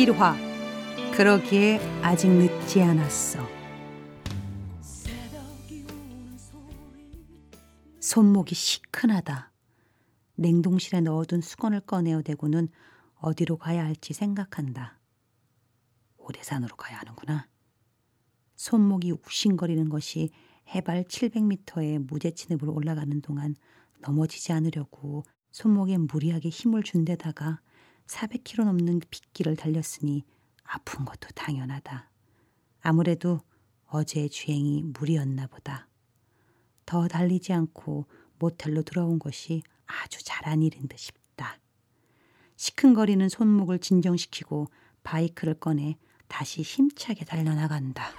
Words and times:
11화. 0.00 0.34
그러기에 1.14 1.78
아직 2.00 2.30
늦지 2.30 2.80
않았어. 2.80 3.46
손목이 8.00 8.54
시큰하다. 8.54 9.52
냉동실에 10.36 11.02
넣어둔 11.02 11.42
수건을 11.42 11.80
꺼내어 11.80 12.22
대고는 12.22 12.68
어디로 13.16 13.58
가야 13.58 13.84
할지 13.84 14.14
생각한다. 14.14 14.98
오대산으로 16.16 16.76
가야 16.76 16.98
하는구나. 17.00 17.46
손목이 18.56 19.12
욱신거리는 19.12 19.90
것이 19.90 20.30
해발 20.74 21.04
700m의 21.04 21.98
무제치늪으로 22.06 22.72
올라가는 22.72 23.20
동안 23.20 23.54
넘어지지 23.98 24.52
않으려고 24.52 25.24
손목에 25.52 25.98
무리하게 25.98 26.48
힘을 26.48 26.84
준 26.84 27.04
데다가 27.04 27.60
400km 28.10 28.64
넘는 28.64 29.00
빗길을 29.08 29.56
달렸으니 29.56 30.24
아픈 30.64 31.04
것도 31.04 31.28
당연하다. 31.34 32.10
아무래도 32.80 33.40
어제의 33.86 34.30
주행이 34.30 34.82
무리였나 34.82 35.46
보다. 35.46 35.88
더 36.86 37.06
달리지 37.06 37.52
않고 37.52 38.06
모텔로 38.38 38.82
들어온 38.82 39.18
것이 39.18 39.62
아주 39.86 40.24
잘한 40.24 40.62
일인 40.62 40.88
듯 40.88 40.98
싶다. 40.98 41.58
시큰거리는 42.56 43.28
손목을 43.28 43.78
진정시키고 43.78 44.66
바이크를 45.02 45.54
꺼내 45.54 45.96
다시 46.26 46.62
힘차게 46.62 47.24
달려나간다. 47.24 48.10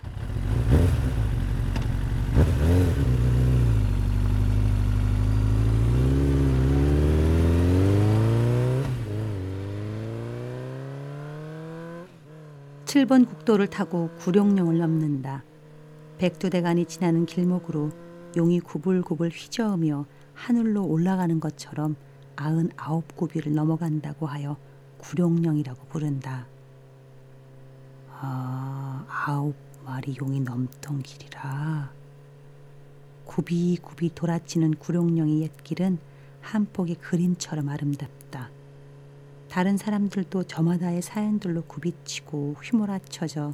7번 12.92 13.26
국도를 13.26 13.68
타고 13.68 14.10
구룡령을 14.18 14.78
넘는다. 14.78 15.46
백두대간이 16.18 16.88
지나는 16.88 17.26
길목으로 17.26 17.90
용이 18.36 18.60
구불구불 18.60 19.30
휘저으며 19.30 20.06
하늘로 20.34 20.86
올라가는 20.86 21.40
것처럼 21.40 21.96
아흔 22.36 22.70
아홉 22.76 23.16
구비를 23.16 23.54
넘어간다고 23.54 24.26
하여 24.26 24.58
구룡령이라고 24.98 25.86
부른다. 25.88 26.48
아, 28.10 29.06
아홉 29.08 29.56
마리 29.86 30.18
용이 30.22 30.42
넘던 30.42 31.02
길이라. 31.04 31.94
구비구비 33.24 34.16
돌아치는 34.16 34.76
구룡령의 34.76 35.44
옛길은 35.44 35.98
한 36.42 36.68
폭의 36.74 36.96
그림처럼 36.96 37.70
아름답다. 37.70 38.21
다른 39.52 39.76
사람들도 39.76 40.44
저마다의 40.44 41.02
사연들로 41.02 41.64
굽이치고 41.64 42.56
휘몰아쳐져 42.64 43.54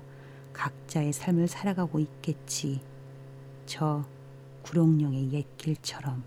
각자의 0.53 1.11
삶을 1.11 1.47
살아가고 1.47 1.97
있겠지. 1.97 2.81
저 3.65 4.05
구룡령의 4.61 5.33
옛길처럼. 5.33 6.23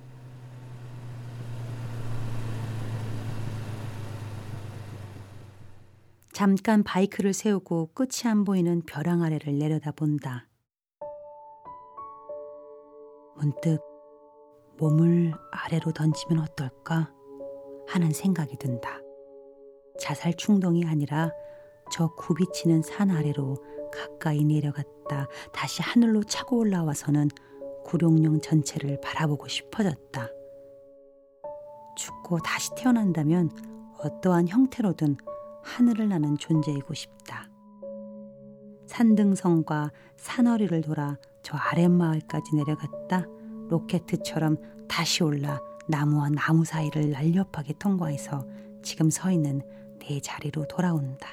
잠깐 6.32 6.82
바이크를 6.82 7.32
세우고 7.32 7.90
끝이 7.94 8.28
안 8.28 8.42
보이는 8.42 8.82
벼랑 8.82 9.22
아래를 9.22 9.56
내려다본다. 9.56 10.48
문득 13.36 13.78
몸을 14.78 15.32
아래로 15.52 15.92
던지면 15.92 16.42
어떨까 16.42 17.12
하는 17.86 18.10
생각이 18.10 18.56
든다. 18.56 19.09
자살 20.00 20.34
충동이 20.34 20.84
아니라 20.86 21.30
저 21.92 22.08
굽이치는 22.14 22.82
산 22.82 23.10
아래로 23.10 23.56
가까이 23.92 24.44
내려갔다 24.44 25.28
다시 25.52 25.82
하늘로 25.82 26.22
차고 26.22 26.58
올라와서는 26.58 27.28
구룡령 27.84 28.40
전체를 28.40 29.00
바라보고 29.00 29.48
싶어졌다. 29.48 30.28
죽고 31.96 32.38
다시 32.38 32.70
태어난다면 32.76 33.50
어떠한 33.98 34.48
형태로든 34.48 35.16
하늘을 35.62 36.08
나는 36.08 36.38
존재이고 36.38 36.94
싶다. 36.94 37.48
산등성과 38.86 39.90
산허리를 40.16 40.80
돌아 40.82 41.16
저 41.42 41.56
아랫마을까지 41.56 42.56
내려갔다 42.56 43.26
로켓처럼 43.68 44.56
다시 44.88 45.22
올라 45.22 45.60
나무와 45.88 46.28
나무 46.28 46.64
사이를 46.64 47.10
날렵하게 47.10 47.74
통과해서 47.78 48.46
지금 48.82 49.10
서 49.10 49.30
있는 49.30 49.62
내 50.00 50.20
자리로 50.20 50.66
돌아온다. 50.66 51.28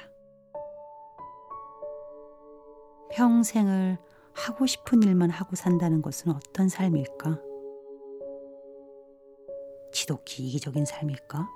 평생을 3.10 3.98
하고 4.32 4.66
싶은 4.66 5.02
일만 5.02 5.30
하고 5.30 5.56
산다는 5.56 6.02
것은 6.02 6.32
어떤 6.32 6.68
삶일까? 6.68 7.40
지독히 9.92 10.46
이기적인 10.46 10.84
삶일까? 10.84 11.48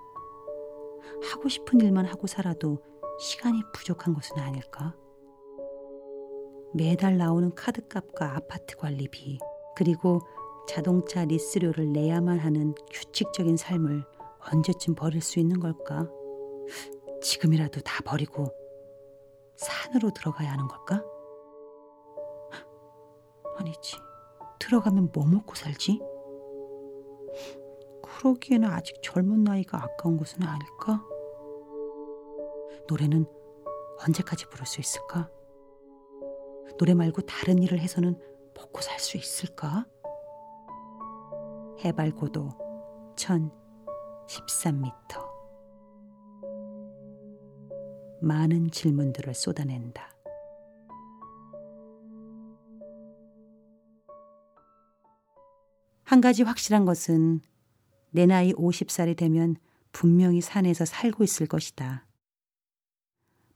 하고 1.30 1.48
싶은 1.48 1.80
일만 1.80 2.06
하고 2.06 2.26
살아도 2.26 2.78
시간이 3.20 3.62
부족한 3.74 4.14
것은 4.14 4.38
아닐까? 4.38 4.96
매달 6.74 7.18
나오는 7.18 7.54
카드값과 7.54 8.34
아파트 8.34 8.76
관리비, 8.76 9.38
그리고 9.76 10.20
자동차 10.66 11.24
리스료를 11.24 11.92
내야만 11.92 12.38
하는 12.38 12.74
규칙적인 12.90 13.56
삶을 13.56 14.04
언제쯤 14.52 14.94
버릴 14.94 15.20
수 15.20 15.38
있는 15.38 15.60
걸까? 15.60 16.08
지금이라도 17.22 17.80
다 17.80 18.02
버리고 18.04 18.46
산으로 19.56 20.10
들어가야 20.10 20.52
하는 20.52 20.68
걸까? 20.68 21.02
아니지. 23.56 23.96
들어가면 24.58 25.10
뭐 25.12 25.26
먹고 25.26 25.54
살지? 25.54 26.00
그러기에는 28.02 28.68
아직 28.68 29.00
젊은 29.02 29.44
나이가 29.44 29.82
아까운 29.82 30.16
것은 30.16 30.42
아닐까? 30.42 31.02
노래는 32.88 33.26
언제까지 34.04 34.46
부를 34.46 34.66
수 34.66 34.80
있을까? 34.80 35.30
노래 36.78 36.94
말고 36.94 37.22
다른 37.22 37.62
일을 37.62 37.78
해서는 37.78 38.18
먹고 38.54 38.80
살 38.80 38.98
수 38.98 39.16
있을까? 39.16 39.86
해발 41.84 42.12
고도 42.12 42.48
1013m. 43.16 45.31
많은 48.22 48.70
질문들을 48.70 49.34
쏟아낸다. 49.34 50.10
한 56.04 56.20
가지 56.20 56.42
확실한 56.42 56.84
것은 56.84 57.40
내 58.10 58.26
나이 58.26 58.52
50살이 58.52 59.16
되면 59.16 59.56
분명히 59.92 60.40
산에서 60.40 60.84
살고 60.84 61.24
있을 61.24 61.46
것이다. 61.46 62.06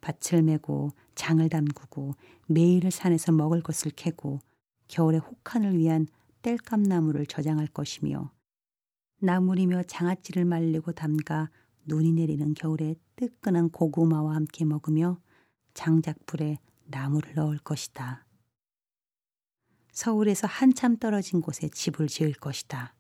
밭을 0.01 0.43
메고 0.43 0.91
장을 1.15 1.47
담그고 1.49 2.15
매일 2.47 2.91
산에서 2.91 3.33
먹을 3.33 3.63
것을 3.63 3.91
캐고 3.91 4.41
겨울에 4.89 5.19
혹한을 5.19 5.77
위한 5.77 6.07
땔감나무를 6.43 7.27
저장할 7.27 7.67
것이며 7.67 8.31
나물이며 9.21 9.85
장아찌를 9.85 10.45
말리고 10.45 10.93
담가 10.93 11.51
눈이 11.87 12.13
내리는 12.13 12.55
겨울에 12.55 12.95
뜨끈한 13.17 13.71
고구마와 13.71 14.35
함께 14.35 14.65
먹으며 14.65 15.19
장작불에 15.75 16.59
나무를 16.85 17.35
넣을 17.35 17.59
것이다. 17.59 18.25
서울에서 19.93 20.47
한참 20.47 20.97
떨어진 20.99 21.41
곳에 21.41 21.69
집을 21.69 22.09
지을 22.09 22.35
것이다. 22.35 22.95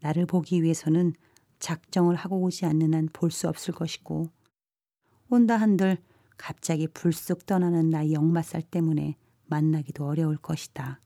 나를 0.00 0.26
보기 0.26 0.62
위해서는 0.62 1.12
작정을 1.58 2.14
하고 2.14 2.40
오지 2.40 2.64
않는 2.66 2.94
한 2.94 3.08
볼 3.12 3.30
수 3.30 3.48
없을 3.48 3.74
것이고 3.74 4.30
온다 5.28 5.56
한들 5.56 5.98
갑자기 6.36 6.86
불쑥 6.88 7.44
떠나는 7.44 7.90
나의 7.90 8.12
역마살 8.12 8.62
때문에 8.62 9.16
만나기도 9.46 10.06
어려울 10.06 10.36
것이다. 10.36 11.00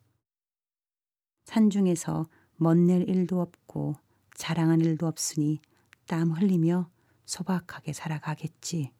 산중에서 1.47 2.27
멋낼 2.57 3.09
일도 3.09 3.41
없고 3.41 3.97
자랑한 4.37 4.81
일도 4.81 5.07
없으니 5.07 5.61
땀 6.07 6.31
흘리며 6.31 6.89
소박하게 7.25 7.93
살아가겠지. 7.93 8.93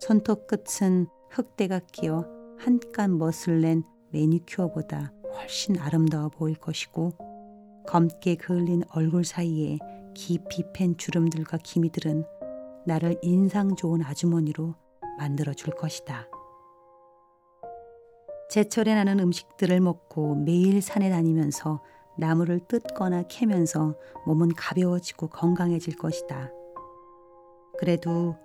손톱 0.00 0.46
끝은 0.46 1.08
흙대가 1.30 1.80
끼어 1.80 2.24
한칸 2.58 3.18
멋을 3.18 3.60
낸 3.60 3.82
매니큐어보다 4.10 5.12
훨씬 5.34 5.78
아름다워 5.78 6.28
보일 6.28 6.56
것이고 6.56 7.12
검게 7.86 8.36
그을린 8.36 8.82
얼굴 8.90 9.24
사이에 9.24 9.78
깊이 10.14 10.62
팬 10.72 10.96
주름들과 10.96 11.58
기미들은 11.58 12.24
나를 12.86 13.18
인상 13.22 13.74
좋은 13.74 14.02
아주머니로 14.02 14.74
만들어 15.18 15.52
줄 15.52 15.74
것이다. 15.74 16.28
제철에 18.48 18.94
나는 18.94 19.18
음식들을 19.20 19.80
먹고 19.80 20.36
매일 20.36 20.80
산에 20.80 21.10
다니면서 21.10 21.82
나무를 22.18 22.60
뜯거나 22.60 23.24
캐면서 23.24 23.94
몸은 24.24 24.54
가벼워지고 24.56 25.28
건강해질 25.28 25.96
것이다. 25.96 26.50
그래도 27.78 28.36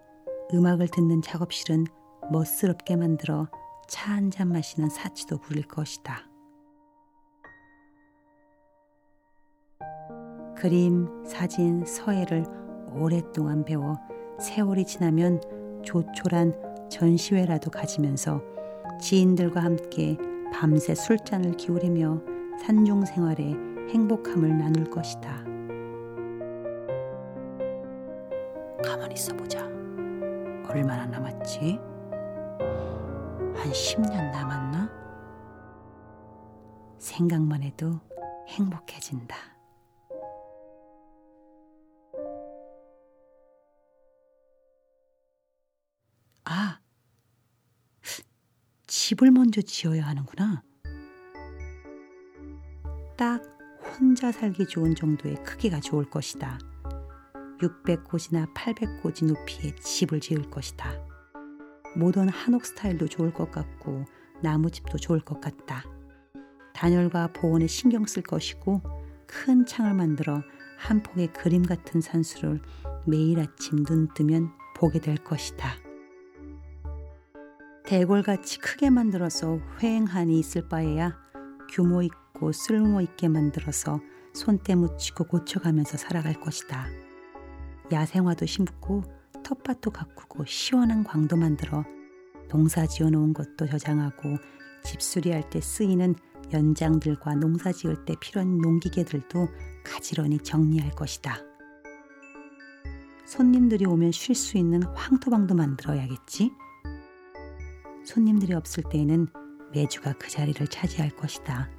음악을 0.54 0.88
듣는 0.90 1.22
작업실은 1.22 1.86
멋스럽게 2.32 2.96
만들어 2.96 3.48
차 3.88 4.14
한 4.14 4.32
잔 4.32 4.50
마시는 4.50 4.90
사치도 4.90 5.38
부릴 5.40 5.68
것이다. 5.68 6.28
그림, 10.58 11.08
사진, 11.26 11.84
서예를 11.86 12.46
오랫동안 12.94 13.66
배워 13.66 13.98
세월이 14.40 14.86
지나면 14.86 15.42
조촐한 15.84 16.54
전시회라도 16.90 17.72
가지면서 17.72 18.42
지인들과 19.02 19.64
함께 19.64 20.16
밤새 20.54 20.94
술잔을 20.94 21.58
기울이며 21.58 22.22
산중 22.64 23.04
생활에 23.04 23.56
행복함을 23.90 24.58
나눌 24.58 24.86
것이다. 24.90 25.44
가만히 28.84 29.16
있어 29.16 29.36
보자. 29.36 29.66
얼마나 30.70 31.08
남았지? 31.08 31.80
한 33.56 33.72
10년 33.72 34.32
남았나? 34.32 34.90
생각만 37.00 37.64
해도 37.64 38.00
행복해진다. 38.48 39.36
집을 49.12 49.30
먼저 49.30 49.62
지어야 49.62 50.08
하는구나. 50.08 50.64
딱 53.18 53.42
혼자 53.84 54.32
살기 54.32 54.68
좋은 54.68 54.96
정도의 54.96 55.44
크기가 55.44 55.82
좋을 55.82 56.10
것이다. 56.10 56.58
600고지나 57.60 58.54
800고지 58.54 59.26
높이의 59.26 59.76
집을 59.82 60.22
지을 60.22 60.50
것이다. 60.50 60.94
모던 61.98 62.30
한옥 62.30 62.66
스타일도 62.66 63.10
좋을 63.10 63.34
것 63.34 63.52
같고 63.52 64.06
나무집도 64.44 64.98
좋을 64.98 65.20
것 65.20 65.42
같다. 65.42 65.84
단열과 66.74 67.34
보온에 67.34 67.68
신경 67.68 68.06
쓸 68.06 68.24
것이고 68.24 68.82
큰 69.28 69.66
창을 69.66 69.94
만들어 69.94 70.42
한 70.78 71.04
폭의 71.04 71.34
그림 71.34 71.64
같은 71.64 72.00
산수를 72.00 72.62
매일 73.06 73.42
아침 73.42 73.84
눈 73.84 74.08
뜨면 74.14 74.52
보게 74.78 75.02
될 75.02 75.18
것이다. 75.18 75.91
대골같이 77.92 78.60
크게 78.60 78.90
만들어서 78.90 79.60
휑하니 79.82 80.40
있을 80.40 80.70
바에야 80.70 81.18
규모 81.70 82.02
있고 82.02 82.54
쓸모 82.54 83.02
있게 83.02 83.28
만들어서 83.28 84.00
손때 84.34 84.76
묻히고 84.76 85.26
고쳐가면서 85.26 85.98
살아갈 85.98 86.40
것이다. 86.40 86.88
야생화도 87.92 88.46
심고 88.46 89.04
텃밭도 89.44 89.92
가꾸고 89.92 90.46
시원한 90.46 91.04
광도 91.04 91.36
만들어 91.36 91.84
농사 92.48 92.88
지어 92.88 93.10
놓은 93.10 93.34
것도 93.34 93.68
저장하고 93.68 94.38
집수리할 94.86 95.50
때 95.50 95.60
쓰이는 95.60 96.16
연장들과 96.54 97.36
농사 97.36 97.74
지을 97.74 98.06
때 98.06 98.16
필요한 98.22 98.58
농기계들도 98.60 99.50
가지런히 99.84 100.38
정리할 100.38 100.92
것이다. 100.92 101.40
손님들이 103.26 103.86
오면 103.86 104.14
쉴 104.14 104.34
수 104.34 104.58
있는 104.58 104.82
황토방도 104.84 105.56
만들어야겠지? 105.56 106.54
손님들이 108.12 108.54
없을 108.54 108.84
때에는 108.84 109.28
매주가 109.72 110.14
그 110.20 110.30
자리를 110.30 110.68
차지할 110.68 111.12
것이다. 111.12 111.70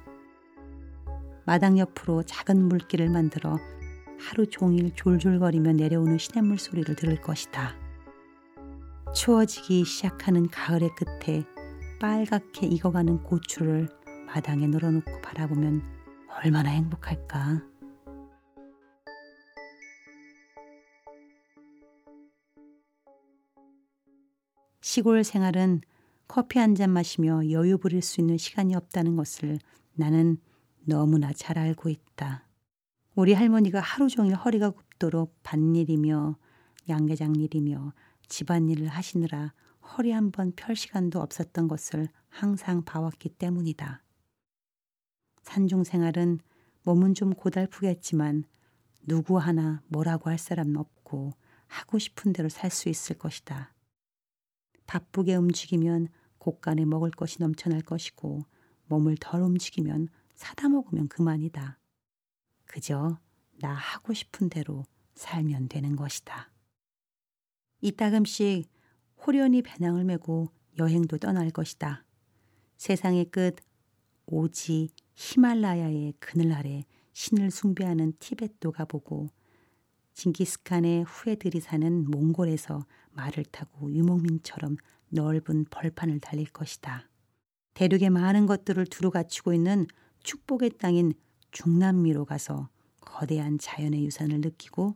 마당 1.45 1.77
옆으로 1.77 2.23
작은 2.23 2.69
물길을 2.69 3.09
만들어 3.09 3.59
하루 4.19 4.47
종일 4.47 4.95
졸졸거리며 4.95 5.73
내려오는 5.73 6.17
시냇물 6.17 6.57
소리를 6.57 6.95
들을 6.95 7.21
것이다. 7.21 7.75
추워지기 9.13 9.85
시작하는 9.85 10.49
가을의 10.49 10.89
끝에 10.95 11.43
빨갛게 11.99 12.65
익어가는 12.65 13.21
고추를 13.21 13.87
마당에 14.25 14.65
널어놓고 14.65 15.21
바라보면 15.21 15.83
얼마나 16.43 16.71
행복할까. 16.71 17.61
시골 24.81 25.23
생활은 25.23 25.81
커피 26.27 26.59
한 26.59 26.75
잔 26.75 26.89
마시며 26.89 27.49
여유 27.51 27.77
부릴 27.77 28.01
수 28.01 28.21
있는 28.21 28.37
시간이 28.37 28.75
없다는 28.75 29.15
것을 29.15 29.59
나는 29.93 30.37
너무나 30.85 31.31
잘 31.33 31.57
알고 31.59 31.89
있다. 31.89 32.47
우리 33.15 33.33
할머니가 33.33 33.79
하루 33.79 34.09
종일 34.09 34.35
허리가 34.35 34.71
굽도록 34.71 35.35
밭일이며 35.43 36.35
양계장일이며 36.89 37.93
집안일을 38.27 38.87
하시느라 38.87 39.53
허리 39.81 40.11
한 40.11 40.31
번 40.31 40.51
펼 40.55 40.75
시간도 40.75 41.21
없었던 41.21 41.67
것을 41.67 42.07
항상 42.29 42.83
봐왔기 42.83 43.29
때문이다. 43.29 44.01
산중 45.43 45.83
생활은 45.83 46.39
몸은 46.83 47.13
좀 47.13 47.33
고달프겠지만 47.33 48.45
누구 49.05 49.37
하나 49.37 49.81
뭐라고 49.87 50.29
할 50.29 50.37
사람은 50.39 50.77
없고 50.77 51.33
하고 51.67 51.99
싶은 51.99 52.33
대로 52.33 52.49
살 52.49 52.71
수 52.71 52.89
있을 52.89 53.17
것이다. 53.17 53.72
바쁘게 54.85 55.35
움직이면 55.35 56.07
곳간에 56.37 56.85
먹을 56.85 57.11
것이 57.11 57.41
넘쳐날 57.41 57.81
것이고 57.81 58.41
몸을 58.87 59.17
덜 59.19 59.41
움직이면 59.41 60.09
사다 60.35 60.69
먹으면 60.69 61.07
그만이다. 61.07 61.79
그저 62.65 63.19
나 63.59 63.73
하고 63.73 64.13
싶은 64.13 64.49
대로 64.49 64.83
살면 65.15 65.69
되는 65.69 65.95
것이다. 65.95 66.51
이따금씩 67.81 68.69
호련히 69.25 69.61
배낭을 69.61 70.03
메고 70.03 70.51
여행도 70.77 71.17
떠날 71.17 71.49
것이다. 71.49 72.05
세상의 72.77 73.25
끝 73.25 73.55
오지 74.25 74.89
히말라야의 75.15 76.13
그늘 76.19 76.51
아래 76.53 76.83
신을 77.13 77.51
숭배하는 77.51 78.13
티벳도 78.19 78.71
가보고 78.71 79.29
징기스칸의 80.13 81.03
후예들이 81.03 81.59
사는 81.59 82.09
몽골에서 82.09 82.85
말을 83.11 83.45
타고 83.45 83.91
유목민처럼 83.91 84.77
넓은 85.09 85.65
벌판을 85.69 86.19
달릴 86.19 86.47
것이다. 86.47 87.09
대륙의 87.73 88.09
많은 88.09 88.45
것들을 88.45 88.85
두루 88.85 89.11
갖추고 89.11 89.53
있는 89.53 89.87
축복의 90.23 90.71
땅인 90.77 91.13
중남미로 91.51 92.25
가서 92.25 92.69
거대한 93.01 93.57
자연의 93.59 94.05
유산을 94.05 94.41
느끼고 94.41 94.95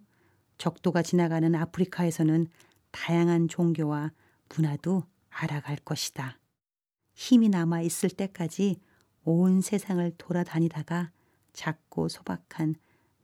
적도가 0.57 1.03
지나가는 1.03 1.53
아프리카에서는 1.53 2.47
다양한 2.91 3.47
종교와 3.47 4.11
문화도 4.55 5.03
알아갈 5.29 5.77
것이다. 5.77 6.39
힘이 7.13 7.49
남아 7.49 7.81
있을 7.81 8.09
때까지 8.09 8.79
온 9.23 9.61
세상을 9.61 10.11
돌아다니다가 10.17 11.11
작고 11.53 12.07
소박한 12.07 12.75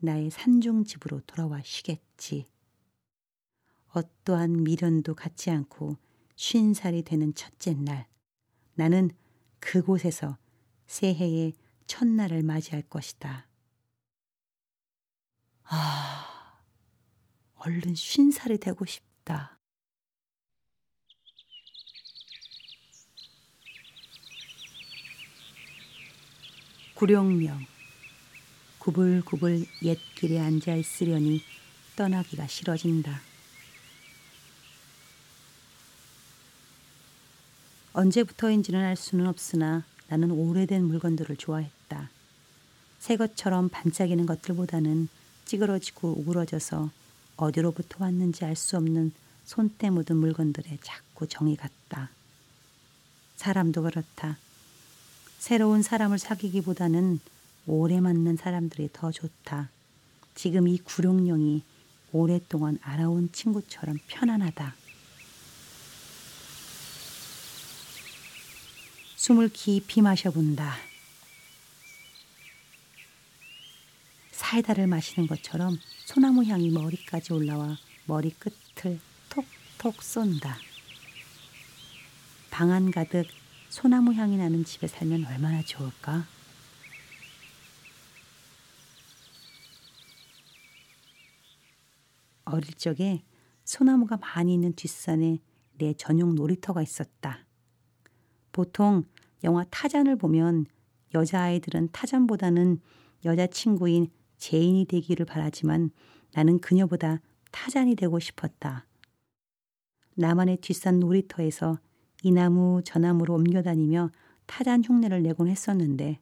나의 0.04 0.32
산중 0.32 0.84
집으로 0.84 1.22
돌아와 1.22 1.62
쉬겠지. 1.64 2.50
어떠한 3.94 4.64
미련도 4.64 5.16
갖지 5.16 5.50
않고 5.50 5.96
쉰 6.36 6.76
살이 6.76 7.04
되는 7.04 7.34
첫째 7.34 7.74
날, 7.74 8.06
나는 8.74 9.12
그곳에서 9.60 10.38
새해의 10.88 11.54
첫날을 11.88 12.44
맞이할 12.44 12.82
것이다. 12.82 13.48
아, 15.64 16.60
얼른 17.56 17.96
쉰 17.96 18.34
살이 18.34 18.58
되고 18.58 18.84
싶다. 18.84 19.58
구룡명 26.96 27.73
구불구불 28.84 29.66
옛길에 29.82 30.42
앉아 30.42 30.76
있으려니 30.76 31.42
떠나기가 31.96 32.48
싫어진다. 32.48 33.22
언제부터인지는 37.94 38.84
알 38.84 38.98
수는 38.98 39.28
없으나 39.28 39.86
나는 40.10 40.32
오래된 40.32 40.84
물건들을 40.84 41.38
좋아했다. 41.38 42.10
새 43.00 43.16
것처럼 43.16 43.70
반짝이는 43.70 44.26
것들보다는 44.26 45.08
찌그러지고 45.46 46.20
우그러져서 46.20 46.90
어디로부터 47.38 48.04
왔는지 48.04 48.44
알 48.44 48.58
수 48.58 48.76
없는 48.76 49.14
손때 49.46 49.92
묻은 49.92 50.18
물건들에 50.18 50.78
자꾸 50.82 51.26
정이 51.26 51.56
갔다. 51.56 52.10
사람도 53.38 53.84
그렇다. 53.84 54.38
새로운 55.40 55.84
사람을 55.84 56.20
사귀기보다는 56.20 57.22
오래 57.66 58.00
맞는 58.00 58.38
사람들이 58.38 58.90
더 58.92 59.12
좋다. 59.12 59.70
지금 60.36 60.68
이 60.68 60.78
구룡령이 60.80 61.64
오랫동안 62.12 62.78
알아온 62.82 63.30
친구처럼 63.32 63.98
편안하다. 64.08 64.76
숨을 69.16 69.50
깊이 69.50 70.02
마셔본다. 70.02 70.76
사이다를 74.32 74.88
마시는 74.88 75.28
것처럼 75.28 75.78
소나무 76.06 76.44
향이 76.44 76.70
머리까지 76.72 77.32
올라와 77.34 77.78
머리 78.06 78.32
끝을 78.32 79.00
톡톡 79.30 80.04
쏜다. 80.04 80.58
방 82.52 82.70
안 82.72 82.92
가득 82.92 83.26
소나무 83.70 84.14
향이 84.14 84.38
나는 84.38 84.64
집에 84.66 84.88
살면 84.88 85.26
얼마나 85.26 85.64
좋을까? 85.64 86.28
어릴 92.54 92.74
적에 92.76 93.24
소나무가 93.64 94.18
많이 94.18 94.54
있는 94.54 94.74
뒷산에 94.74 95.40
내 95.80 95.94
전용 95.94 96.36
놀이터가 96.36 96.82
있었다. 96.84 97.48
보통 98.52 99.04
영화 99.44 99.66
타잔을 99.72 100.18
보면 100.18 100.68
여자아이들은 101.16 101.90
타잔보다는 101.92 102.80
여자친구인 103.26 104.08
제인이 104.38 104.86
되기를 104.86 105.26
바라지만 105.26 105.90
나는 106.34 106.60
그녀보다 106.60 107.22
타잔이 107.52 107.96
되고 107.96 108.20
싶었다. 108.20 108.86
나만의 110.16 110.58
뒷산 110.58 111.00
놀이터에서 111.00 111.80
이 112.22 112.32
나무 112.32 112.82
저 112.86 113.00
나무로 113.00 113.34
옮겨다니며 113.34 114.12
타잔 114.46 114.84
흉내를 114.84 115.24
내곤 115.24 115.48
했었는데 115.48 116.20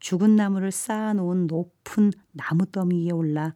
죽은 0.00 0.34
나무를 0.34 0.72
쌓아놓은 0.72 1.46
높은 1.46 2.10
나무 2.32 2.66
더미 2.66 3.04
위에 3.04 3.12
올라 3.12 3.54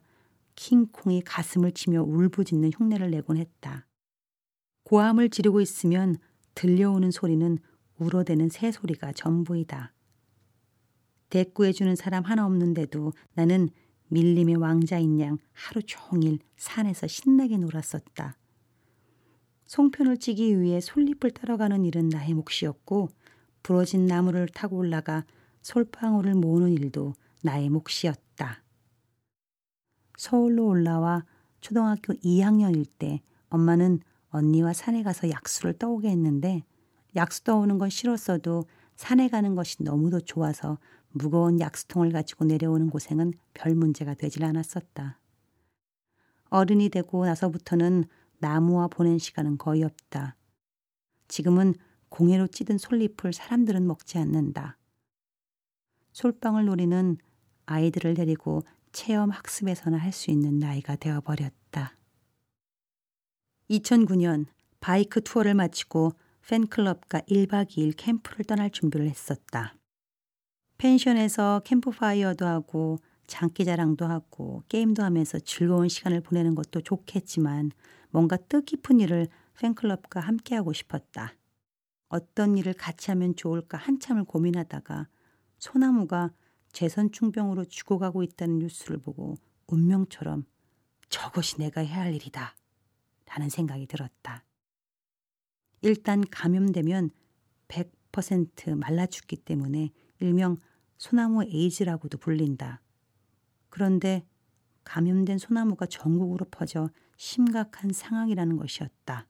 킹콩이 0.55 1.21
가슴을 1.21 1.71
치며 1.71 2.03
울부짖는 2.03 2.71
흉내를 2.75 3.11
내곤 3.11 3.37
했다. 3.37 3.87
고함을 4.83 5.29
지르고 5.29 5.61
있으면 5.61 6.15
들려오는 6.53 7.11
소리는 7.11 7.57
울어대는 7.97 8.49
새소리가 8.49 9.13
전부이다. 9.13 9.93
대꾸해주는 11.29 11.95
사람 11.95 12.23
하나 12.23 12.45
없는데도 12.45 13.13
나는 13.33 13.69
밀림의 14.07 14.55
왕자인 14.55 15.19
양 15.19 15.37
하루 15.51 15.81
종일 15.83 16.39
산에서 16.57 17.07
신나게 17.07 17.57
놀았었다. 17.57 18.37
송편을 19.65 20.17
찌기 20.17 20.61
위해 20.61 20.79
솔잎을 20.79 21.31
따라가는 21.31 21.83
일은 21.85 22.09
나의 22.09 22.33
몫이었고 22.35 23.09
부러진 23.63 24.05
나무를 24.05 24.47
타고 24.47 24.77
올라가 24.77 25.25
솔방울을 25.63 26.35
모으는 26.35 26.71
일도 26.73 27.15
나의 27.41 27.69
몫이었다. 27.69 28.24
서울로 30.17 30.67
올라와 30.67 31.25
초등학교 31.61 32.13
2학년일 32.13 32.85
때 32.97 33.21
엄마는 33.49 33.99
언니와 34.29 34.73
산에 34.73 35.03
가서 35.03 35.29
약수를 35.29 35.73
떠오게 35.77 36.09
했는데 36.09 36.63
약수 37.15 37.43
떠오는 37.43 37.77
건 37.77 37.89
싫었어도 37.89 38.65
산에 38.95 39.29
가는 39.29 39.55
것이 39.55 39.83
너무도 39.83 40.21
좋아서 40.21 40.77
무거운 41.11 41.59
약수통을 41.59 42.11
가지고 42.11 42.45
내려오는 42.45 42.89
고생은 42.89 43.33
별 43.53 43.73
문제가 43.75 44.13
되질 44.13 44.43
않았었다. 44.43 45.19
어른이 46.49 46.89
되고 46.89 47.25
나서부터는 47.25 48.05
나무와 48.39 48.87
보낸 48.87 49.17
시간은 49.17 49.57
거의 49.57 49.83
없다. 49.83 50.35
지금은 51.27 51.73
공예로 52.09 52.47
찌든 52.47 52.77
솔잎을 52.77 53.33
사람들은 53.33 53.87
먹지 53.87 54.17
않는다. 54.17 54.77
솔방울 56.11 56.65
놀이는 56.65 57.17
아이들을 57.65 58.13
데리고 58.13 58.63
체험 58.95 59.29
학습에서나 59.29 59.97
할 59.97 60.13
수 60.13 60.31
있는 60.31 60.57
나이가 60.57 60.95
되어버렸다. 60.95 61.97
2009년 63.69 64.45
바이크 64.79 65.21
투어를 65.21 65.53
마치고 65.53 66.13
팬클럽과 66.47 67.19
1박 67.21 67.71
2일 67.71 67.93
캠프를 67.97 68.45
떠날 68.45 68.69
준비를 68.69 69.09
했었다. 69.09 69.75
펜션에서 70.77 71.61
캠프파이어도 71.65 72.45
하고 72.45 72.99
장기자랑도 73.27 74.05
하고 74.05 74.63
게임도 74.69 75.03
하면서 75.03 75.39
즐거운 75.39 75.89
시간을 75.89 76.21
보내는 76.21 76.55
것도 76.55 76.79
좋겠지만 76.79 77.71
뭔가 78.11 78.37
뜻깊은 78.37 79.01
일을 79.01 79.27
팬클럽과 79.59 80.21
함께 80.21 80.55
하고 80.55 80.71
싶었다. 80.71 81.35
어떤 82.07 82.57
일을 82.57 82.73
같이 82.73 83.11
하면 83.11 83.35
좋을까 83.35 83.77
한참을 83.77 84.23
고민하다가 84.23 85.09
소나무가 85.57 86.31
재선 86.75 87.09
충병으로 87.09 87.63
죽어가고 87.63 88.21
있다는 88.21 88.59
뉴스를 88.59 88.97
보고 88.97 89.37
운명처럼 89.67 90.43
저것이 91.07 91.57
내가 91.57 91.79
해야 91.79 92.01
할 92.01 92.13
일이다. 92.13 92.53
라는 93.27 93.47
생각이 93.47 93.87
들었다. 93.87 94.43
일단 95.81 96.21
감염되면 96.29 97.11
100% 97.69 98.75
말라 98.75 99.05
죽기 99.05 99.37
때문에 99.37 99.91
일명 100.19 100.57
소나무 100.97 101.45
에이즈라고도 101.45 102.17
불린다. 102.17 102.81
그런데 103.69 104.27
감염된 104.83 105.37
소나무가 105.37 105.85
전국으로 105.85 106.45
퍼져 106.51 106.89
심각한 107.15 107.93
상황이라는 107.93 108.57
것이었다. 108.57 109.29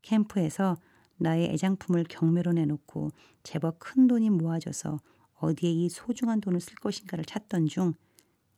캠프에서 0.00 0.78
나의 1.18 1.50
애장품을 1.50 2.04
경매로 2.08 2.52
내놓고 2.52 3.10
제법 3.42 3.78
큰 3.78 4.06
돈이 4.06 4.30
모아져서 4.30 4.98
어디에 5.38 5.70
이 5.70 5.88
소중한 5.88 6.40
돈을 6.40 6.60
쓸 6.60 6.74
것인가를 6.76 7.24
찾던 7.24 7.66
중 7.66 7.94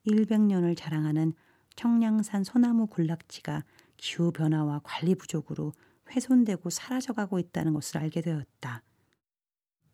100년을 0.07 0.77
자랑하는 0.77 1.35
청량산 1.77 2.45
소나무 2.45 2.87
군락지가 2.87 3.65
기후변화와 3.97 4.81
관리 4.85 5.15
부족으로 5.15 5.73
훼손되고 6.11 6.71
사라져가고 6.71 7.39
있다는 7.39 7.75
것을 7.75 7.99
알게 7.99 8.23
되었다. 8.23 8.83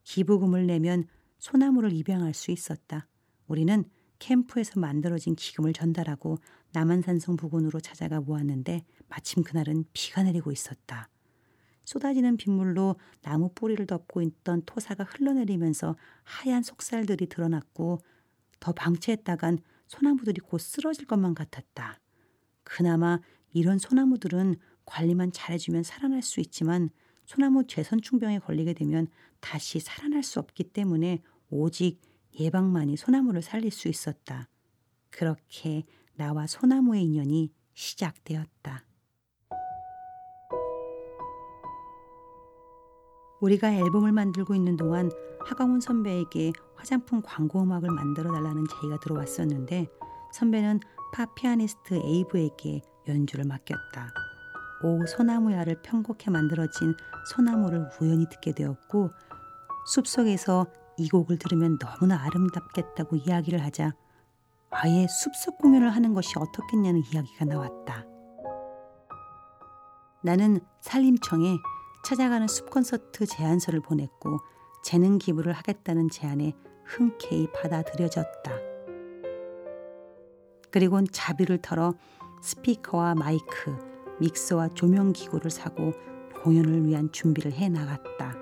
기부금을 0.05 0.67
내면 0.67 1.07
소나무를 1.39 1.93
입양할 1.93 2.35
수 2.35 2.51
있었다. 2.51 3.09
우리는 3.47 3.85
캠프에서 4.19 4.81
만들어진 4.81 5.35
기금을 5.35 5.73
전달하고 5.73 6.39
남한산성 6.73 7.37
부근으로 7.37 7.81
찾아가 7.81 8.21
모았는데 8.21 8.85
마침 9.09 9.43
그날은 9.43 9.85
비가 9.93 10.23
내리고 10.23 10.53
있었다. 10.53 11.09
쏟아지는 11.85 12.37
빗물로 12.37 12.97
나무 13.23 13.51
뿌리를 13.55 13.87
덮고 13.87 14.23
있던 14.23 14.63
토사가 14.67 15.05
흘러내리면서 15.05 15.97
하얀 16.23 16.63
속살들이 16.63 17.27
드러났고 17.27 17.99
더 18.61 18.73
방치했다간 18.73 19.59
소나무들이 19.87 20.41
곧 20.41 20.59
쓰러질 20.59 21.07
것만 21.07 21.35
같았다. 21.35 22.01
그나마 22.63 23.21
이런 23.53 23.79
소나무들은 23.79 24.57
관리만 24.87 25.33
잘해주면 25.33 25.83
살아날 25.83 26.23
수 26.23 26.41
있지만 26.41 26.91
소나무 27.27 27.67
죄선충병에 27.67 28.41
걸리게 28.41 28.75
되면 28.75 29.07
다시 29.41 29.81
살아날 29.81 30.23
수 30.23 30.41
없기 30.41 30.65
때문에 30.65 31.23
오직 31.51 32.01
예방만이 32.39 32.97
소나무를 32.97 33.43
살릴 33.43 33.71
수 33.71 33.89
있었다. 33.89 34.49
그렇게 35.11 35.85
나와 36.15 36.47
소나무의 36.47 37.05
인연이 37.05 37.53
시작되었다. 37.75 38.85
우리가 43.45 43.75
앨범을 43.75 44.13
만들고 44.13 44.55
있는 44.55 44.79
동안 44.79 45.11
하강훈 45.45 45.81
선배에게 45.81 46.53
화장품 46.77 47.21
광고 47.23 47.63
음악을 47.63 47.91
만들어 47.91 48.33
달라는 48.33 48.65
제의가 48.67 48.99
들어왔었는데 49.01 49.87
선배는 50.33 50.81
팝 51.13 51.35
피아니스트 51.35 51.95
에이브에게 51.95 52.81
연주를 53.07 53.45
맡겼다. 53.45 54.15
오 54.83 55.05
소나무야를 55.07 55.83
편곡해 55.83 56.31
만들어진 56.31 56.95
소나무를 57.35 57.87
우연히 58.01 58.27
듣게 58.31 58.53
되었고 58.53 59.11
숲속에서 59.87 60.67
이 60.97 61.11
곡을 61.11 61.39
들으면 61.39 61.79
너무나 61.79 62.25
아름답겠다고 62.25 63.17
이야기를 63.17 63.63
하자 63.63 63.93
아예 64.71 65.07
숲속 65.07 65.59
공연을 65.59 65.91
하는 65.91 66.15
것이 66.15 66.33
어떻겠냐는 66.39 67.03
이야기가 67.13 67.45
나왔다. 67.45 68.07
나는 70.23 70.61
산림청에 70.81 71.59
찾아가는 72.05 72.47
숲 72.49 72.69
콘서트 72.69 73.25
제안서를 73.25 73.81
보냈고 73.81 74.39
재능 74.83 75.17
기부를 75.17 75.55
하겠다는 75.55 76.11
제안에 76.11 76.53
흔쾌히 76.85 77.49
받아들여졌다. 77.51 78.53
그리곤 80.71 81.07
자비를 81.11 81.63
털어 81.63 81.95
스피커와 82.43 83.15
마이크, 83.15 83.75
믹서와 84.21 84.69
조명 84.75 85.15
기구를 85.15 85.51
사고 85.51 85.93
공연을 86.43 86.85
위한 86.85 87.11
준비를 87.11 87.53
해 87.53 87.71
나갔다. 87.71 88.35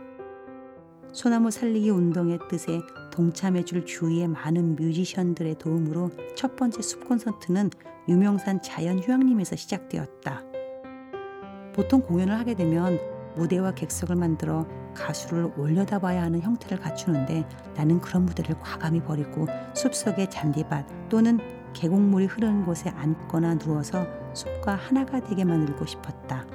소나무 1.12 1.52
살리기 1.52 1.88
운동의 1.90 2.40
뜻에 2.50 2.80
동참해줄 3.12 3.86
주위의 3.86 4.26
많은 4.26 4.74
뮤지션들의 4.74 5.58
도움으로 5.58 6.10
첫 6.34 6.56
번째 6.56 6.82
숲 6.82 7.06
콘서트는 7.06 7.70
유명산 8.08 8.60
자연휴양림에서 8.60 9.54
시작되었다. 9.54 10.42
보통 11.74 12.00
공연을 12.00 12.36
하게 12.36 12.54
되면 12.54 13.11
무대와 13.36 13.72
객석을 13.72 14.16
만들어 14.16 14.66
가수를 14.94 15.52
올려다봐야 15.56 16.22
하는 16.22 16.40
형태를 16.40 16.78
갖추는데 16.78 17.46
나는 17.74 18.00
그런 18.00 18.26
무대를 18.26 18.58
과감히 18.60 19.02
버리고 19.02 19.46
숲속의 19.74 20.30
잔디밭 20.30 21.08
또는 21.08 21.38
계곡물이 21.72 22.26
흐르는 22.26 22.64
곳에 22.64 22.90
앉거나 22.90 23.58
누워서 23.58 24.06
숲과 24.34 24.74
하나가 24.74 25.20
되게 25.20 25.44
만들고 25.44 25.86
싶었다. 25.86 26.46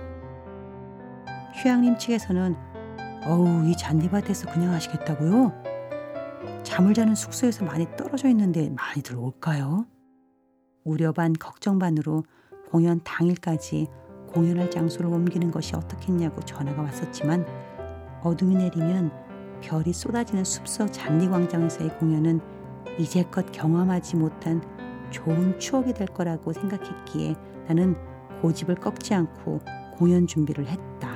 휴양림 1.55 1.97
측에서는 1.97 2.55
어우 3.25 3.67
이 3.67 3.75
잔디밭에서 3.75 4.51
그냥 4.51 4.73
하시겠다고요? 4.73 5.51
잠을 6.63 6.93
자는 6.93 7.15
숙소에서 7.15 7.65
많이 7.65 7.87
떨어져 7.97 8.29
있는데 8.29 8.69
많이들 8.69 9.15
올까요? 9.17 9.85
우려 10.83 11.11
반 11.11 11.33
걱정 11.33 11.79
반으로 11.79 12.23
공연 12.69 13.01
당일까지 13.03 13.87
공연할 14.37 14.69
장소를 14.69 15.11
옮기는 15.11 15.49
것이 15.49 15.75
어떻겠냐고 15.75 16.41
전화가 16.41 16.83
왔었지만 16.83 17.43
어둠이 18.21 18.53
내리면 18.53 19.11
별이 19.61 19.91
쏟아지는 19.91 20.43
숲속 20.43 20.93
잔디광장에서의 20.93 21.97
공연은 21.97 22.39
이제껏 22.99 23.51
경험하지 23.51 24.15
못한 24.17 24.61
좋은 25.09 25.57
추억이 25.57 25.91
될 25.91 26.07
거라고 26.07 26.53
생각했기에 26.53 27.33
나는 27.67 27.95
고집을 28.43 28.75
꺾지 28.75 29.15
않고 29.15 29.59
공연 29.95 30.27
준비를 30.27 30.67
했다. 30.67 31.09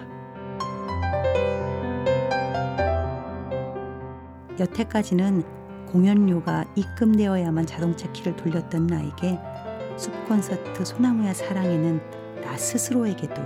여태까지는 4.60 5.44
공연료가 5.92 6.66
입금되어야만 6.76 7.68
자동차 7.68 8.12
키를 8.14 8.36
돌렸던 8.36 8.88
나에게 8.88 9.38
숲 9.96 10.12
콘서트 10.28 10.84
소나무야 10.84 11.36
사랑에는 11.36 12.21
나 12.42 12.58
스스로에게도 12.58 13.42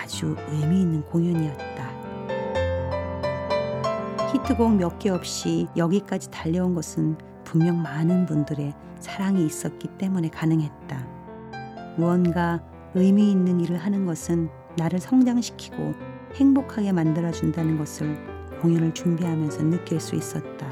아주 0.00 0.36
의미 0.50 0.80
있는 0.82 1.02
공연이었다. 1.02 1.88
히트곡 4.32 4.76
몇 4.76 4.98
개 4.98 5.10
없이 5.10 5.66
여기까지 5.76 6.30
달려온 6.30 6.74
것은 6.74 7.16
분명 7.44 7.80
많은 7.82 8.26
분들의 8.26 8.74
사랑이 9.00 9.46
있었기 9.46 9.88
때문에 9.98 10.28
가능했다. 10.28 11.06
무언가 11.96 12.60
의미 12.94 13.30
있는 13.30 13.60
일을 13.60 13.78
하는 13.78 14.04
것은 14.06 14.48
나를 14.76 14.98
성장시키고 15.00 15.94
행복하게 16.34 16.92
만들어준다는 16.92 17.78
것을 17.78 18.16
공연을 18.60 18.92
준비하면서 18.92 19.62
느낄 19.64 19.98
수 20.00 20.14
있었다. 20.14 20.68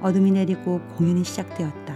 어둠이 0.00 0.32
내리고 0.32 0.80
공연이 0.96 1.22
시작되었다. 1.24 1.94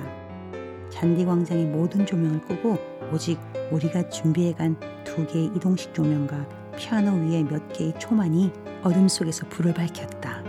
잔디광장의 0.90 1.66
모든 1.66 2.04
조명을 2.06 2.40
끄고 2.42 2.78
오직 3.12 3.38
우리가 3.70 4.08
준비해간 4.08 4.76
두 5.04 5.26
개의 5.26 5.46
이동식 5.54 5.92
조명과 5.92 6.48
피아노 6.76 7.12
위에 7.26 7.42
몇 7.42 7.68
개의 7.72 7.92
초만이 7.98 8.50
어둠 8.82 9.08
속에서 9.08 9.46
불을 9.48 9.74
밝혔다. 9.74 10.42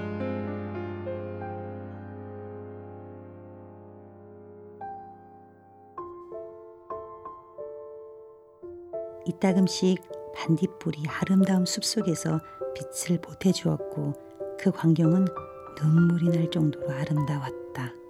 이따금씩 9.25 10.01
반딧불이 10.35 11.03
아름다운 11.07 11.65
숲속에서 11.65 12.39
빛을 12.75 13.19
보태주었고 13.21 14.13
그 14.59 14.71
광경은 14.71 15.25
눈물이 15.81 16.29
날 16.29 16.49
정도로 16.49 16.89
아름다웠다. 16.91 18.02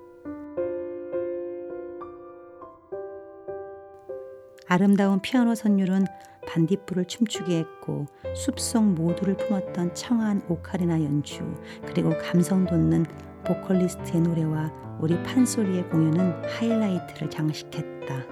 아름다운 4.73 5.19
피아노 5.19 5.53
선율은 5.53 6.07
반딧불을 6.47 7.05
춤추게 7.05 7.59
했고 7.59 8.07
숲속 8.35 8.83
모두를 8.83 9.37
품었던 9.37 9.93
청아한 9.93 10.41
오카리나 10.49 11.03
연주 11.03 11.43
그리고 11.85 12.11
감성 12.17 12.65
돋는 12.65 13.05
보컬리스트의 13.45 14.23
노래와 14.23 14.97
우리 14.99 15.21
판소리의 15.21 15.87
공연은 15.89 16.49
하이라이트를 16.49 17.29
장식했다. 17.29 18.23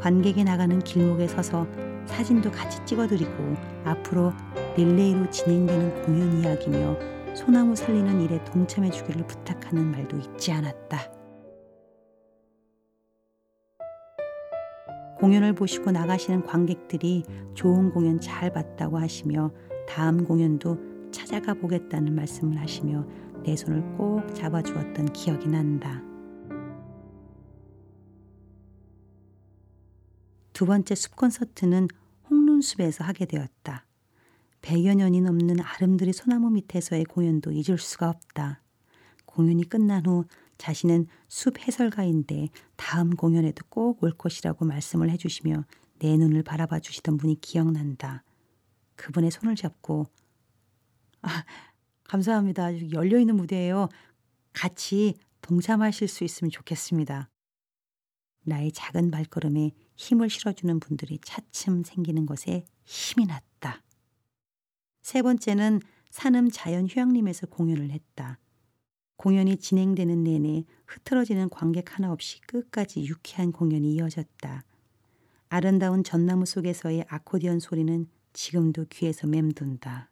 관객이 0.00 0.42
나가는 0.42 0.78
길목에 0.78 1.28
서서 1.28 1.66
사진도 2.06 2.50
같이 2.50 2.82
찍어드리고 2.86 3.56
앞으로 3.84 4.32
릴레이로 4.74 5.28
진행되는 5.28 6.02
공연 6.02 6.40
이야기며 6.40 6.96
소나무 7.34 7.76
살리는 7.76 8.22
일에 8.22 8.42
동참해 8.44 8.90
주기를 8.90 9.26
부탁하는 9.26 9.90
말도 9.90 10.16
잊지 10.16 10.50
않았다. 10.50 11.23
공연을 15.24 15.54
보시고 15.54 15.90
나가시는 15.90 16.42
관객들이 16.42 17.24
좋은 17.54 17.90
공연 17.92 18.20
잘 18.20 18.52
봤다고 18.52 18.98
하시며 18.98 19.50
다음 19.88 20.22
공연도 20.22 20.78
찾아가 21.12 21.54
보겠다는 21.54 22.14
말씀을 22.14 22.60
하시며 22.60 23.06
내 23.42 23.56
손을 23.56 23.80
꼭 23.96 24.34
잡아주었던 24.34 25.14
기억이 25.14 25.48
난다. 25.48 26.02
두 30.52 30.66
번째 30.66 30.94
숲 30.94 31.16
콘서트는 31.16 31.88
홍룬숲에서 32.28 33.04
하게 33.04 33.24
되었다. 33.24 33.86
100여 34.60 34.94
년이 34.94 35.22
넘는 35.22 35.56
아름드리 35.58 36.12
소나무 36.12 36.50
밑에서의 36.50 37.06
공연도 37.06 37.50
잊을 37.50 37.78
수가 37.78 38.10
없다. 38.10 38.60
공연이 39.24 39.66
끝난 39.66 40.04
후 40.04 40.26
자신은 40.58 41.06
숲 41.28 41.58
해설가인데 41.60 42.48
다음 42.76 43.10
공연에도 43.10 43.64
꼭 43.68 44.02
올 44.02 44.12
것이라고 44.12 44.64
말씀을 44.64 45.10
해주시며 45.10 45.64
내 45.98 46.16
눈을 46.16 46.42
바라봐 46.42 46.80
주시던 46.80 47.16
분이 47.16 47.40
기억난다. 47.40 48.22
그분의 48.96 49.30
손을 49.30 49.56
잡고 49.56 50.06
아, 51.22 51.44
감사합니다. 52.04 52.66
아주 52.66 52.90
열려 52.92 53.18
있는 53.18 53.36
무대예요. 53.36 53.88
같이 54.52 55.14
동참하실 55.40 56.08
수 56.08 56.24
있으면 56.24 56.50
좋겠습니다. 56.50 57.30
나의 58.46 58.72
작은 58.72 59.10
발걸음에 59.10 59.70
힘을 59.96 60.28
실어주는 60.28 60.80
분들이 60.80 61.18
차츰 61.24 61.82
생기는 61.82 62.26
것에 62.26 62.64
힘이 62.84 63.26
났다. 63.26 63.82
세 65.02 65.22
번째는 65.22 65.80
산음 66.10 66.50
자연휴양림에서 66.50 67.46
공연을 67.46 67.90
했다. 67.90 68.38
공연이 69.16 69.56
진행되는 69.56 70.24
내내 70.24 70.64
흐트러지는 70.86 71.48
관객 71.48 71.96
하나 71.96 72.12
없이 72.12 72.40
끝까지 72.42 73.04
유쾌한 73.04 73.52
공연이 73.52 73.94
이어졌다. 73.94 74.64
아름다운 75.48 76.02
전나무 76.02 76.46
속에서의 76.46 77.04
아코디언 77.08 77.60
소리는 77.60 78.06
지금도 78.32 78.86
귀에서 78.90 79.26
맴돈다. 79.26 80.10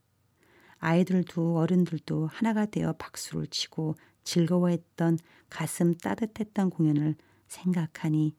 아이들도 0.78 1.58
어른들도 1.58 2.26
하나가 2.26 2.66
되어 2.66 2.92
박수를 2.94 3.46
치고 3.48 3.96
즐거워했던 4.24 5.18
가슴 5.48 5.94
따뜻했던 5.94 6.70
공연을 6.70 7.16
생각하니 7.48 8.34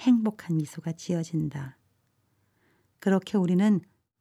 행복한 0.00 0.56
미소가 0.56 0.92
지어진다. 0.92 1.76
그렇게 3.00 3.38
우리는 3.38 3.80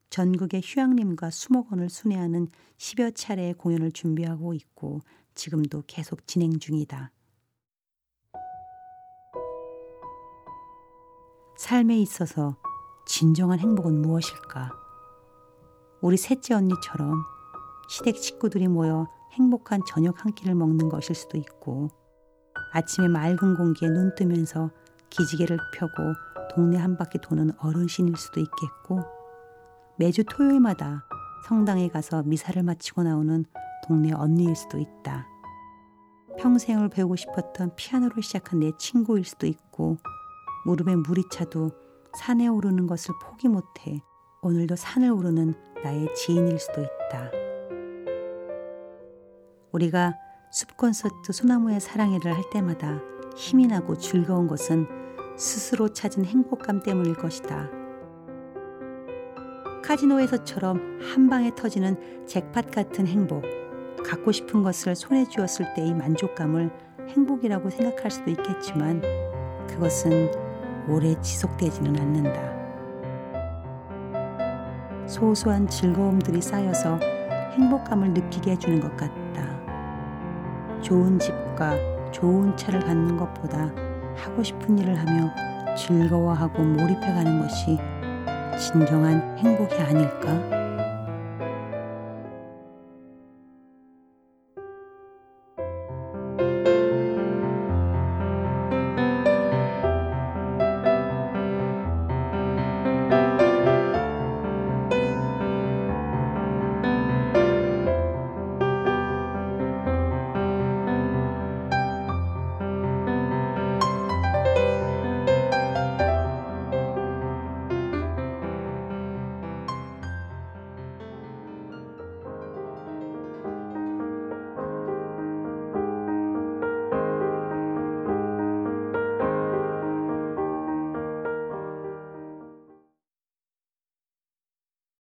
전국의 0.09 0.61
휴양림과 0.63 1.29
수목원을 1.29 1.89
순회하는 1.89 2.47
10여 2.77 3.15
차례의 3.15 3.55
공연을 3.55 3.91
준비하고 3.91 4.53
있고 4.53 5.01
지금도 5.37 5.83
계속 5.87 6.27
진행 6.27 6.59
중이다. 6.59 7.11
삶에 11.57 11.97
있어서 11.99 12.57
진정한 13.05 13.59
행복은 13.59 14.01
무엇일까? 14.01 14.71
우리 16.01 16.17
셋째 16.17 16.53
언니처럼 16.53 17.23
시댁 17.89 18.17
식구들이 18.17 18.67
모여 18.67 19.07
행복한 19.33 19.79
저녁 19.87 20.23
한 20.25 20.33
끼를 20.33 20.55
먹는 20.55 20.89
것일 20.89 21.15
수도 21.15 21.37
있고 21.37 21.89
아침에 22.73 23.07
맑은 23.07 23.55
공기에 23.55 23.89
눈 23.89 24.13
뜨면서 24.15 24.71
기지개를 25.09 25.57
펴고 25.73 26.13
동네 26.53 26.77
한 26.77 26.97
바퀴 26.97 27.19
도는 27.19 27.51
어르신일 27.59 28.17
수도 28.17 28.39
있겠고 28.39 29.03
매주 29.97 30.23
토요일마다 30.25 31.05
성당에 31.47 31.87
가서 31.87 32.23
미사를 32.23 32.61
마치고 32.61 33.03
나오는 33.03 33.45
동네 33.85 34.13
언니일 34.13 34.55
수도 34.55 34.77
있다. 34.77 35.27
평생을 36.37 36.89
배우고 36.89 37.15
싶었던 37.15 37.75
피아노를 37.75 38.21
시작한 38.23 38.59
내 38.59 38.71
친구일 38.77 39.23
수도 39.23 39.47
있고 39.47 39.97
무릎에 40.65 40.95
물이 40.95 41.23
차도 41.31 41.71
산에 42.17 42.47
오르는 42.47 42.87
것을 42.87 43.13
포기 43.21 43.47
못해 43.47 44.01
오늘도 44.41 44.75
산을 44.75 45.11
오르는 45.11 45.53
나의 45.83 46.13
지인일 46.15 46.59
수도 46.59 46.81
있다. 46.81 47.31
우리가 49.71 50.15
숲 50.51 50.77
콘서트 50.77 51.31
소나무의 51.31 51.79
사랑해를 51.79 52.35
할 52.35 52.43
때마다 52.51 53.01
힘이 53.35 53.67
나고 53.67 53.97
즐거운 53.97 54.47
것은 54.47 54.87
스스로 55.37 55.89
찾은 55.89 56.25
행복감 56.25 56.81
때문일 56.81 57.15
것이다. 57.15 57.69
카지노에서처럼 59.83 60.99
한 61.01 61.29
방에 61.29 61.53
터지는 61.55 62.25
잭팟 62.25 62.61
같은 62.63 63.07
행복, 63.07 63.43
갖고 64.03 64.31
싶은 64.31 64.63
것을 64.63 64.95
손에 64.95 65.25
쥐었을 65.25 65.73
때의 65.75 65.93
만족감을 65.93 66.69
행복이라고 67.09 67.69
생각할 67.69 68.11
수도 68.11 68.31
있겠지만 68.31 69.01
그것은 69.67 70.31
오래 70.87 71.19
지속되지는 71.21 71.99
않는다. 71.99 72.57
소소한 75.07 75.67
즐거움들이 75.67 76.41
쌓여서 76.41 76.99
행복감을 77.53 78.13
느끼게 78.13 78.51
해주는 78.51 78.79
것 78.79 78.95
같다. 78.95 79.57
좋은 80.81 81.17
집과 81.17 82.11
좋은 82.11 82.55
차를 82.55 82.79
갖는 82.81 83.17
것보다 83.17 83.71
하고 84.15 84.43
싶은 84.43 84.77
일을 84.77 84.95
하며 84.95 85.29
즐거워하고 85.75 86.63
몰입해가는 86.63 87.41
것이 87.41 87.77
진정한 88.57 89.37
행복이 89.37 89.75
아닐까? 89.75 90.56